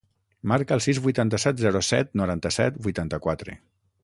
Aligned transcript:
Marca 0.51 0.77
el 0.77 0.81
sis, 0.85 1.01
vuitanta-set, 1.03 1.61
zero, 1.67 1.83
set, 1.91 2.11
noranta-set, 2.23 2.81
vuitanta-quatre. 2.89 3.61